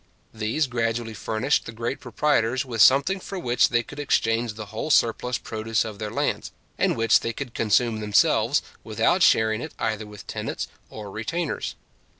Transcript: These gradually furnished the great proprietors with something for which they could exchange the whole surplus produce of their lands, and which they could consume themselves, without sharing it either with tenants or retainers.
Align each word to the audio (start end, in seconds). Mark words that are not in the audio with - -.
These 0.33 0.65
gradually 0.65 1.13
furnished 1.13 1.67
the 1.67 1.71
great 1.71 1.99
proprietors 1.99 2.65
with 2.65 2.81
something 2.81 3.19
for 3.19 3.37
which 3.37 3.69
they 3.69 3.83
could 3.83 3.99
exchange 3.99 4.55
the 4.55 4.65
whole 4.73 4.89
surplus 4.89 5.37
produce 5.37 5.85
of 5.85 5.99
their 5.99 6.09
lands, 6.09 6.51
and 6.75 6.97
which 6.97 7.19
they 7.19 7.33
could 7.33 7.53
consume 7.53 7.99
themselves, 7.99 8.63
without 8.83 9.21
sharing 9.21 9.61
it 9.61 9.75
either 9.77 10.07
with 10.07 10.25
tenants 10.25 10.67
or 10.89 11.11
retainers. 11.11 11.75